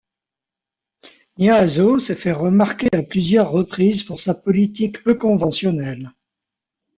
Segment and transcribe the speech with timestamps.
[1.37, 6.11] Nyýazow s'est fait remarquer à plusieurs reprises pour sa politique peu conventionnelle.